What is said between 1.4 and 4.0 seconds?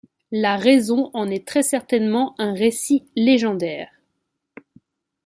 très certainement un récit légendaire.